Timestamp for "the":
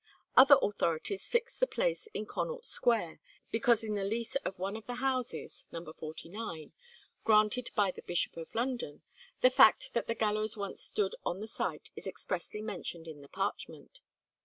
1.55-1.67, 4.87-4.95, 7.91-8.01, 9.41-9.51, 10.07-10.15, 11.39-11.45, 13.21-13.29